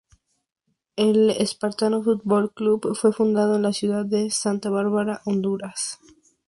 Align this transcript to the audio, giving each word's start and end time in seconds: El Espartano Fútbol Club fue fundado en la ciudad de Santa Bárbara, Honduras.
El 0.95 1.29
Espartano 1.29 2.01
Fútbol 2.01 2.51
Club 2.55 2.95
fue 2.95 3.13
fundado 3.13 3.57
en 3.57 3.61
la 3.61 3.71
ciudad 3.71 4.03
de 4.03 4.31
Santa 4.31 4.71
Bárbara, 4.71 5.21
Honduras. 5.25 5.99